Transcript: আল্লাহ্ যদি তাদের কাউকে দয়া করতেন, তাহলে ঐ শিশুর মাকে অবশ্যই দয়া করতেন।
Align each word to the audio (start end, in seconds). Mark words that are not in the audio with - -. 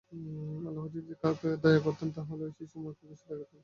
আল্লাহ্ 0.67 0.87
যদি 0.87 1.13
তাদের 1.13 1.19
কাউকে 1.23 1.47
দয়া 1.63 1.79
করতেন, 1.79 2.09
তাহলে 2.11 2.43
ঐ 2.45 2.51
শিশুর 2.57 2.81
মাকে 2.83 3.03
অবশ্যই 3.05 3.27
দয়া 3.29 3.39
করতেন। 3.41 3.59